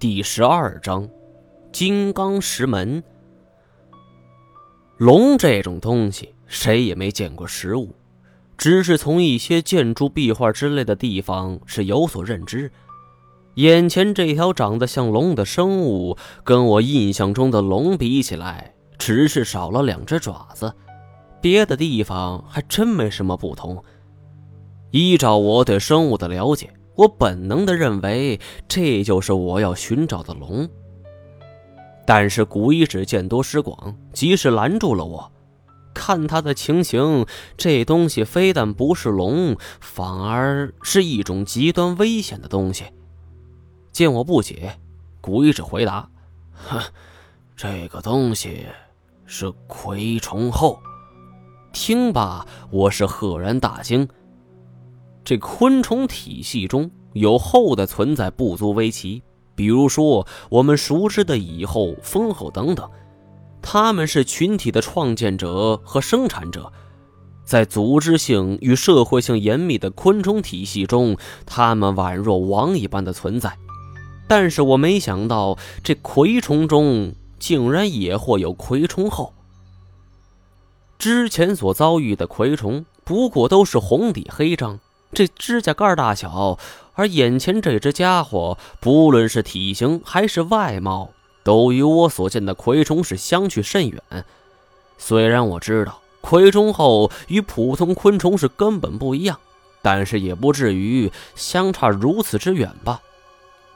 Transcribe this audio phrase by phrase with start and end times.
[0.00, 1.06] 第十二章，
[1.70, 3.04] 金刚石门。
[4.96, 7.94] 龙这种东西，谁也没见过实物，
[8.56, 12.72] 只是从一些建筑、壁画之类的地方是有所认知。
[13.56, 20.72] 眼前这条长得像龙的生物，跟我印象中的龙比起来，只是少了两只爪子，
[21.42, 23.84] 别的地方还真没什么不同。
[24.92, 26.72] 依照我对生物的了解。
[26.96, 28.38] 我本能的认为
[28.68, 30.68] 这就是我要寻找的龙，
[32.06, 35.32] 但是古一指见多识广，及时拦住了我。
[35.92, 37.26] 看他的情形，
[37.56, 42.84] 这东西非但不是龙，反而是一种极端危险的东西。
[43.92, 44.78] 见我不解，
[45.20, 46.08] 古一指回答
[46.54, 46.80] ：“哼，
[47.56, 48.66] 这个东西
[49.26, 50.78] 是蛔虫后。”
[51.72, 54.08] 听罢，我是赫然大惊。
[55.24, 59.22] 这昆虫体系中有后的存在不足为奇，
[59.54, 62.88] 比如说我们熟知的蚁后、蜂后等等，
[63.60, 66.72] 他们是群体的创建者和生产者，
[67.44, 73.56] 在组织性与社会性严密的昆虫体系中，他们宛若王一般的存在。
[74.26, 79.34] 但是我没想到，这蛔虫中竟然也或有蛔虫后。
[80.98, 84.78] 之前所遭遇的蛔虫不过都是红底黑章。
[85.12, 86.58] 这指甲盖大小，
[86.94, 91.10] 而眼前这只家伙，不论是体型还是外貌，
[91.42, 94.00] 都与我所见的蛔虫是相去甚远。
[94.98, 99.40] 虽然我知道蛔虫后与普通昆虫是根本不一样，
[99.82, 103.00] 但是也不至于相差如此之远吧？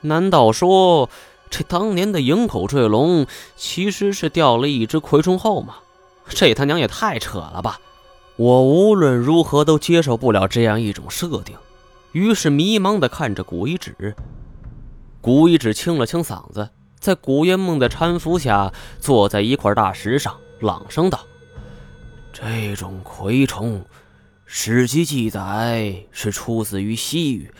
[0.03, 1.09] 难道说
[1.51, 3.27] 这当年的营口坠龙
[3.57, 5.77] 其实是掉了一只蛔虫后吗？
[6.29, 7.81] 这他娘也太扯了吧！
[8.37, 11.57] 我无论如何都接受不了这样一种设定，
[12.11, 14.17] 于是迷茫地看着古一指。
[15.21, 16.69] 古一指清了清嗓子，
[16.99, 21.21] 在古烟梦的搀扶下，坐在一块大石上，朗声道
[22.33, 23.85] ：“这种蛔虫，
[24.45, 27.53] 史籍记载是出自于西域，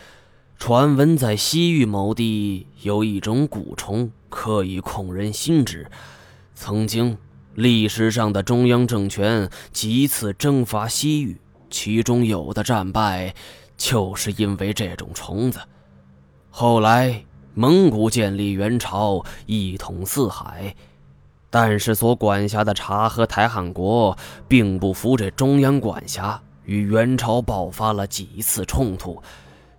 [0.57, 5.89] 传闻在西域某地有一种蛊虫，可以控人心智，
[6.53, 7.17] 曾经。”
[7.55, 11.39] 历史上的中央政权几次征伐西域，
[11.69, 13.33] 其中有的战败，
[13.77, 15.59] 就是因为这种虫子。
[16.49, 17.23] 后来
[17.53, 20.75] 蒙古建立元朝，一统四海，
[21.49, 24.17] 但是所管辖的察合台汗国
[24.47, 29.21] 并不服这中央管辖，与元朝爆发了几次冲突。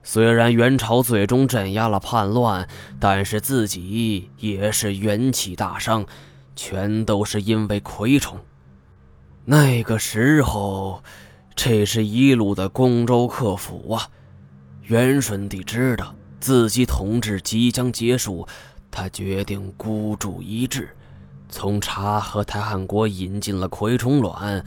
[0.03, 2.67] 虽然元朝最终镇压了叛乱，
[2.99, 6.07] 但是自己也是元气大伤。
[6.57, 8.41] 全都是因为蛔虫。
[9.45, 11.05] 那个时候，
[11.55, 14.09] 这是一路的攻州克服啊。
[14.83, 18.49] 元顺帝知道自己统治即将结束，
[18.91, 20.89] 他决定孤注一掷，
[21.49, 24.65] 从察合台汗国引进了蛔虫卵。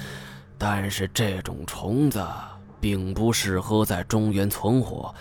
[0.57, 2.21] 但是这种虫子
[2.81, 5.13] 并不适合在中原存活，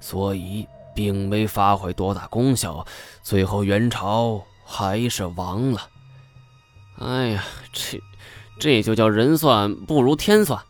[0.00, 2.86] 所以并没发挥多大功效。
[3.22, 5.80] 最后元朝还是亡了。
[6.98, 8.02] 哎呀，这
[8.58, 10.60] 这就叫人算不如天算。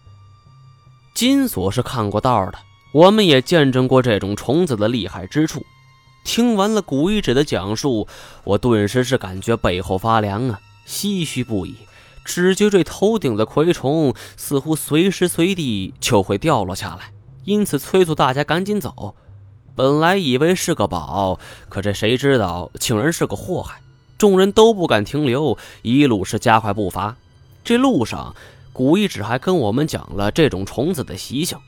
[1.14, 2.58] 金锁是看过道的，
[2.92, 5.64] 我们也见证过这种虫子的厉害之处。
[6.24, 8.08] 听完了古一指的讲述，
[8.42, 11.76] 我顿时是感觉背后发凉啊，唏嘘不已。
[12.24, 17.12] 只觉这头顶的蛔虫似乎随时随地就会掉落下来，
[17.44, 19.14] 因此催促大家赶紧走。
[19.76, 21.38] 本来以为是个宝，
[21.68, 23.80] 可这谁知道竟然是个祸害。
[24.18, 27.16] 众人都不敢停留，一路是加快步伐。
[27.62, 28.34] 这路上，
[28.72, 31.58] 古一指还跟我们讲了这种虫子的习性：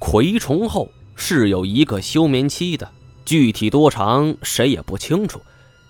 [0.00, 2.90] 蛔虫后是有一个休眠期的，
[3.24, 5.40] 具体多长谁也不清楚，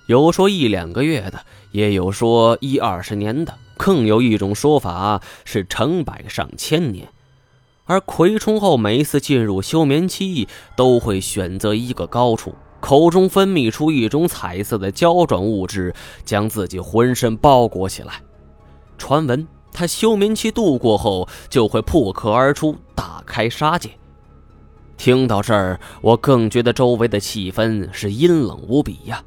[0.07, 7.09] 有说一两个月的，也有说一二十年的，更有一种说法是成百上千年。
[7.87, 12.55] 而蛔虫后每次进入休眠期，都会选择一个高处。
[12.81, 15.95] 口中分泌出一种彩色的胶状物质，
[16.25, 18.23] 将自己浑身包裹起来。
[18.97, 23.91] 传闻他休眠期度过后，就会破壳而出，大开杀戒。
[24.97, 29.23] 听到这儿，我更觉得周围的气氛是阴冷无比呀。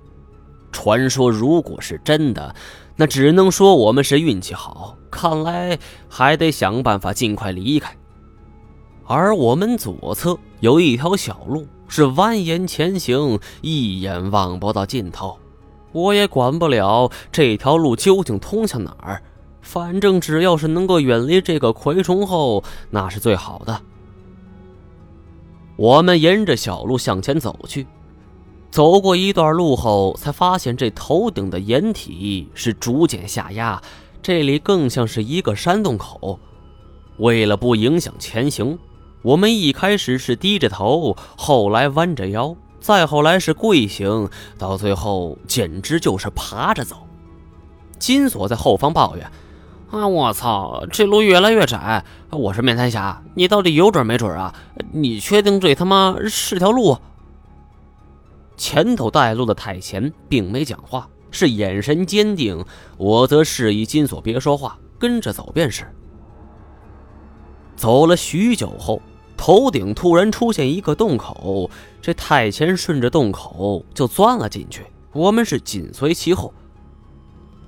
[0.72, 2.56] 传说如果是真的，
[2.96, 4.98] 那只能说我们是运气好。
[5.10, 5.78] 看来
[6.08, 7.96] 还得想办法尽快离开。
[9.06, 11.66] 而我们左侧有一条小路。
[11.92, 15.38] 是蜿蜒前行，一眼望不到尽头。
[15.92, 19.22] 我也管不了这条路究竟通向哪儿，
[19.62, 23.82] 反正只要是能够远离这个蛔虫后，那是最好的。
[25.76, 27.86] 我们沿着小路向前走去，
[28.72, 33.82] 走过一段路后，才发现这头顶的掩体是逐渐下压，
[34.24, 36.40] 这里更像是一个山洞口。
[37.18, 38.80] 为了不影响前行，
[39.22, 47.08] 我们一开始是低着头，后来弯着腰，再后来是跪行，到最后简直就是爬着走。
[48.00, 49.32] 金锁在后方抱怨
[49.92, 52.04] ：“啊，我操，这路越来越窄！
[52.32, 54.56] 我是面瘫侠，你到底有准没准啊？
[54.92, 56.98] 你确定这他妈是条路？”
[58.58, 62.66] 前头带路的太前并没讲话，是眼神坚定。
[62.98, 65.86] 我则示意金锁别说话，跟着走便是。
[67.76, 69.02] 走了许久后，
[69.42, 71.68] 头顶突然出现一个洞口，
[72.00, 76.54] 这太前顺着洞口就钻了进去，我们是紧随其后。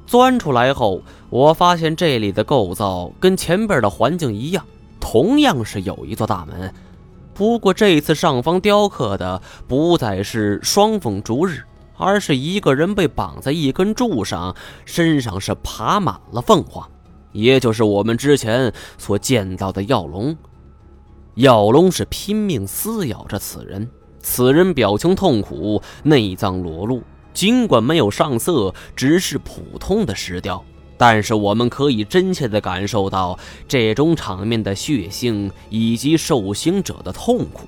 [0.05, 4.63] 钻出来后，我发现这里的构造跟前边的环境一样，
[4.99, 6.71] 同样是有一座大门。
[7.33, 11.63] 不过这次上方雕刻的不再是双凤逐日，
[11.97, 14.55] 而是一个人被绑在一根柱上，
[14.85, 16.87] 身上是爬满了凤凰，
[17.31, 20.37] 也就是我们之前所见到的药龙。
[21.35, 23.89] 药龙是拼命撕咬着此人，
[24.19, 27.01] 此人表情痛苦，内脏裸露，
[27.33, 30.63] 尽管没有上色，只是普通的石雕。
[30.95, 33.37] 但是我们可以真切地感受到
[33.67, 37.67] 这种场面的血腥以及受刑者的痛苦。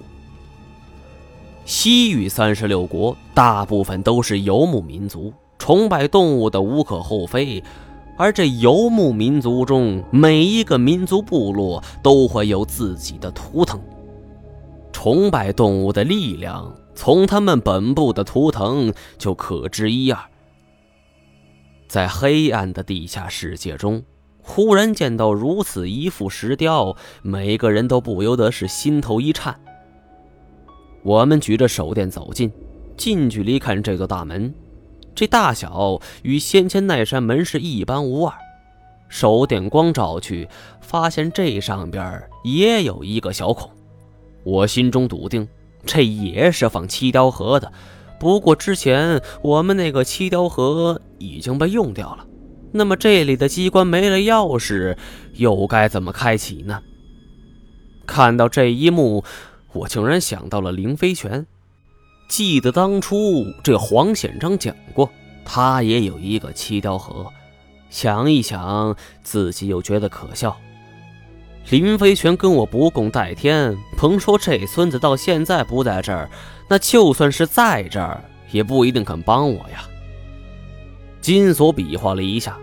[1.65, 7.63] 西域三十六国大部分都是游牧民族，崇拜动物的无可厚非。
[8.17, 13.79] 而这游牧民族中，每一个民族部落都会有自己的图腾，
[14.94, 20.19] 崇拜动物的力量，从他们本部的图腾就可知一二。
[21.88, 24.01] 在黑暗的地下世界中，
[24.41, 29.59] 忽然见到如此一副石雕，每个人都不由得是心头一颤。
[31.03, 32.51] 我们举着手电走近，
[32.97, 34.53] 近距离看这座大门，
[35.15, 38.33] 这大小与先前那扇门是一般无二。
[39.07, 40.50] 手电光照去，
[40.81, 43.71] 发现这上边也有一个小孔，
[44.44, 45.47] 我心中笃定，
[45.85, 47.71] 这也是放七雕盒的。
[48.19, 52.25] 不过之前我们那个七雕盒已经被用掉了，
[52.71, 54.97] 那么这里的机关没了钥匙，
[55.35, 56.81] 又该怎么开启呢？
[58.07, 59.23] 看到这一幕，
[59.73, 61.45] 我竟然想到了凌飞泉。
[62.27, 65.10] 记得当初这黄显章讲过，
[65.45, 67.25] 他也有一个七雕盒。
[67.89, 70.56] 想一想，自己又觉得可笑。
[71.69, 76.30] 林飞泉跟我不共戴天，甭说这孙子到现在不在这儿。
[76.68, 79.88] 那就算是在这儿，也不一定肯帮我呀。
[81.22, 82.57] 金锁比划了一下，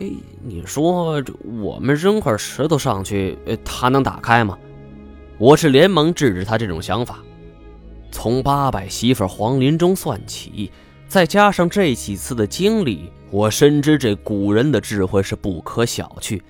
[0.00, 0.10] 哎，
[0.42, 1.22] 你说
[1.62, 4.58] 我们扔块石头上去，他能打开吗？
[5.38, 7.18] 我是连忙制止他这种想法。
[8.14, 10.70] 从八百媳妇黄林中算起，
[11.08, 16.40] 再加上这几次的经历，我深知这古人的智慧是不可小觑。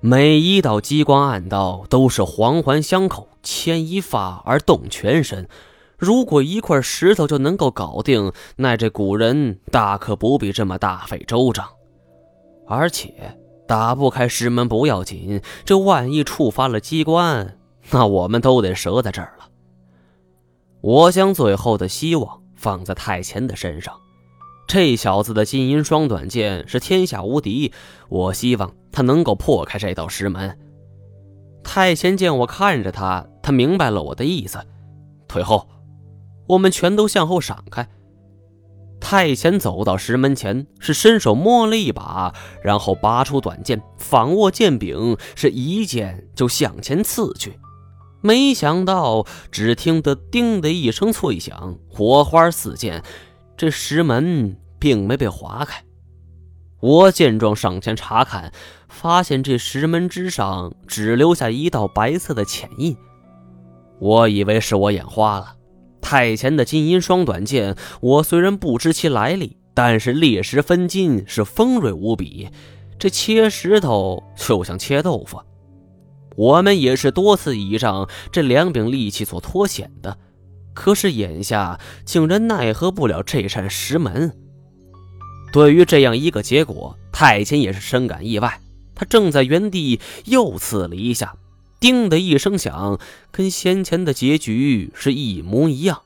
[0.00, 5.48] 每一道机关暗道都是环环相扣，牵一发而动全身。
[5.96, 11.66] 如果一块石头就能够搞定，那这古人大可不必这么大费周章。
[12.68, 17.56] 而且打不开石门不要紧，这万一触发了机关，
[17.90, 19.43] 那我们都得折在这儿了。
[20.84, 23.94] 我将最后的希望放在太前的身上。
[24.66, 27.72] 这小子的金银双短剑是天下无敌，
[28.10, 30.58] 我希望他能够破开这道石门。
[31.62, 34.58] 太前见我看着他，他明白了我的意思，
[35.26, 35.66] 退后。
[36.48, 37.88] 我们全都向后闪开。
[39.00, 47.58] 太前走到石门前，是伸手摸了一把，然后拔出短剑，反握剑柄，是一剑就向前刺去。
[48.26, 53.02] 没想到，只听得“叮”的一声脆响，火花四溅。
[53.54, 55.84] 这石门并没被划开，
[56.80, 58.50] 我见状上前查看，
[58.88, 62.96] 发现这石门之上只留下一道白色的浅印。
[63.98, 65.56] 我以为是我眼花了。
[66.00, 72.48] 太前的金银双短剑，我虽然不知其来历，但是裂石分金是锋锐无比，
[72.98, 75.38] 这切石头就像切豆腐。
[76.36, 80.18] 我们也是多次倚仗这两柄利器所脱险的。
[80.74, 84.36] 可是眼下竟然奈何不了这扇石门。
[85.52, 88.60] 对于这样一个结果，太监也是深感意外。
[88.96, 91.36] 他正在原地又刺了一下，
[91.78, 92.98] 叮的一声响，
[93.30, 96.02] 跟先前的结局是一模一样。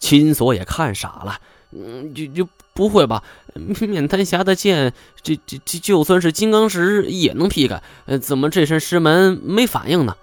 [0.00, 1.40] 秦锁也看傻了，
[1.70, 3.22] 嗯，就就不会吧？
[3.54, 7.80] 面瘫侠的剑，这这这就算是金刚石也能劈开，
[8.20, 10.16] 怎么这扇石门没反应呢？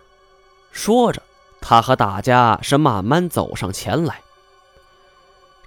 [0.71, 1.23] 说着。
[1.63, 4.21] 他和大家是慢慢走上前来，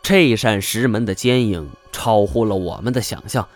[0.03, 3.47] 这扇石门的坚硬超乎了我们的想象。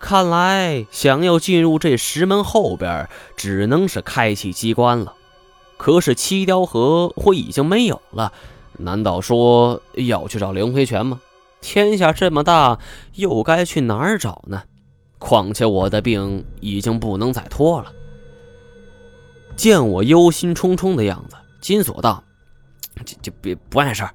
[0.00, 5.14] 看来，想要进入这石门后边，只能是开启机关了。
[5.76, 8.32] 可是七雕河我已经没有了，
[8.78, 11.20] 难道说要去找灵回泉吗？
[11.60, 12.78] 天下这么大，
[13.14, 14.62] 又该去哪儿找呢？
[15.18, 17.92] 况且我的病已经不能再拖了。
[19.56, 22.24] 见我忧心忡忡的样子，金锁道
[23.04, 24.08] ：“这这别不碍事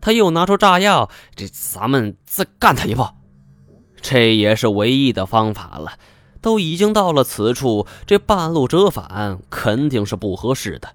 [0.00, 3.16] 他又拿出炸药，这咱们再干他一炮。
[4.00, 5.92] 这也是唯一的方法了。
[6.40, 10.88] 都已经到了此处，这半路折返肯定是不合适的。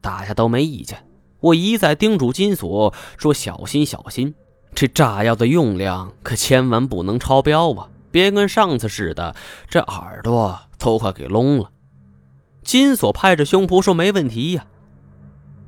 [0.00, 1.06] 大家都没意见。
[1.38, 4.34] 我一再叮嘱金锁说：小心小心，
[4.74, 7.88] 这炸药的用量可千万不能超标啊！
[8.10, 9.34] 别跟上次似的，
[9.68, 11.70] 这耳朵都快给聋了。
[12.62, 14.66] 金锁拍着胸脯说：“没问题呀。”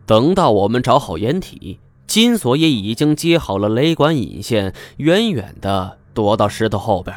[0.07, 7.17] 等到我们找好掩体，金锁也已经接好了雷管引线，远远的躲到石头后边。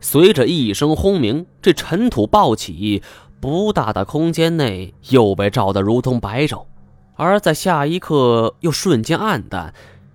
[0.00, 3.02] 随着一声轰鸣，这尘土暴起，
[3.40, 6.64] 不大的空间内又被照得如同白昼，
[7.16, 9.72] 而在下一刻又瞬间暗淡。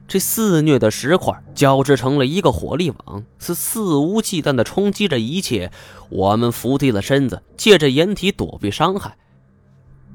[0.07, 5.71] 这肆虐的石块交织成了一个火力网，是肆无忌惮地冲击着一切。
[6.09, 9.17] 我们伏低了身子，借着掩体躲避伤害。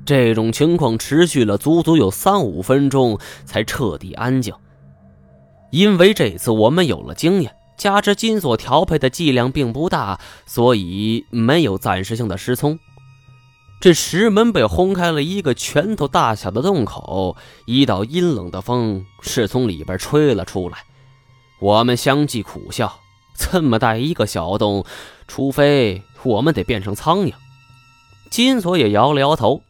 [0.04, 4.54] 这种情况持续了足足有三五分钟，才彻底安静。
[5.70, 12.78] 因为这次我们有了经验，加之金锁调配的剂量并不大，所以没有暂时性的失聪。
[13.80, 20.84] 这石门被轰开了一个拳头大小的洞口，一道阴冷的风是从里边吹了出来。
[21.60, 23.00] 我们相继苦笑：
[23.34, 24.84] 这么大一个小洞，
[25.26, 27.32] 除非我们得变成苍蝇。
[28.30, 29.62] 金锁也摇了摇头：“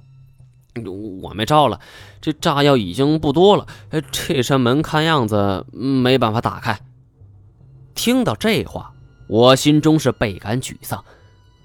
[1.22, 1.78] 我没招了，
[2.20, 3.68] 这炸药已经不多了。
[4.10, 6.80] 这扇门看样子没办法打开。”
[7.94, 8.92] 听到这话，
[9.28, 11.04] 我心中是倍感沮丧。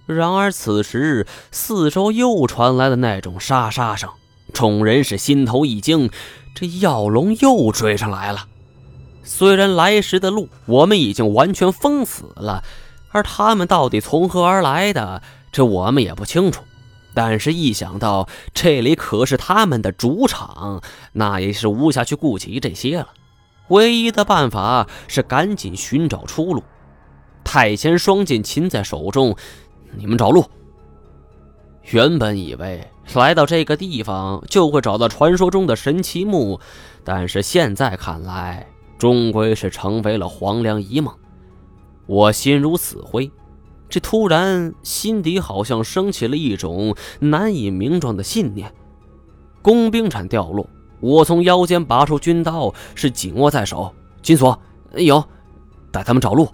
[0.06, 4.10] 然而此时，四周又传来了那种沙沙声，
[4.54, 6.12] 众人是心头一惊，
[6.54, 8.46] 这药龙又追上来了。
[9.24, 12.64] 虽然来时的路我们已经完全封死了，
[13.10, 16.62] 而他们到底从何而来的，这我们也不清楚。
[17.16, 20.84] 但是，一想到这里可是他们的主场，
[21.14, 23.08] 那也是无暇去顾及这些了。
[23.70, 26.64] 唯一的办法是赶紧寻找出路。
[27.44, 29.36] 太前双剑擒在手中。
[29.98, 30.46] 你们找路。
[31.92, 36.60] 原本以为来到这个地方就会找到传说中的神奇木，
[37.04, 41.14] 但是现在看来，终归是成为了黄粱一梦。
[42.08, 43.32] 我心如死灰，
[43.88, 48.74] 这突然心底好像升起了一种难以名状的信念。
[49.62, 50.68] 工兵铲掉落，
[51.00, 53.94] 我从腰间拔出军刀，是紧握在手。
[54.24, 54.60] 金锁，
[54.96, 55.24] 有，
[55.92, 56.48] 带他们找路。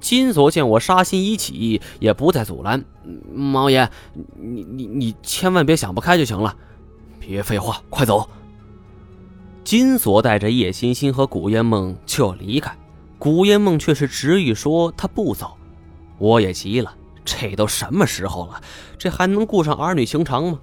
[0.00, 2.84] 金锁见我杀心已起，也不再阻拦。
[3.34, 3.88] 毛爷，
[4.34, 6.54] 你你你千万别想不开就行了，
[7.18, 8.28] 别废话，快走。
[9.64, 12.76] 金锁带着叶欣欣和古烟梦就要离开，
[13.18, 15.56] 古烟梦却是执意说他不走。
[16.18, 18.60] 我也急了，这都什么时候了，
[18.96, 20.60] 这还能顾上儿女情长吗？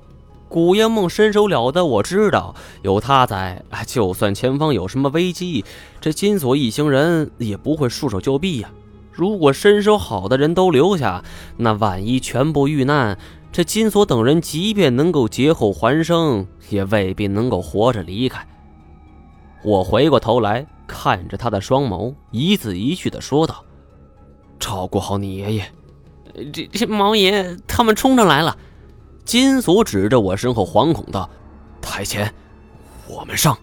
[0.48, 5.66] 古烟梦身手了得，我知道有他在，就算前方有什么危机，
[6.00, 8.72] 这金锁一行人也不会束手就毙呀。
[9.14, 11.24] 如果身手好的人都留下，
[11.58, 13.18] 那万一全部遇难，
[13.52, 18.46] 这金锁等人即便能够劫后还生，也未必能够活着离开。
[19.64, 23.64] 我回过头来看着他的双眸，一字一句的说道
[24.60, 25.66] ：“照顾好你爷爷。”
[26.52, 28.58] 这这毛爷他们冲上来了，
[29.24, 31.30] 金锁指着我身后惶恐道
[31.80, 32.34] ：“台前，
[33.08, 33.56] 我们上。”